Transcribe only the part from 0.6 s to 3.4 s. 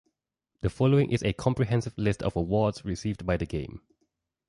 The following is a comprehensive list of awards received by